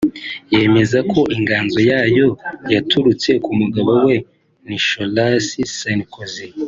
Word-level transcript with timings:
yemeza 0.55 0.99
ko 1.11 1.19
inganzo 1.37 1.79
yayo 1.91 2.27
yaturutse 2.73 3.31
ku 3.43 3.51
mugabo 3.59 3.91
we 4.05 4.15
Nicholas 4.67 5.47
Sarkozy 5.75 6.45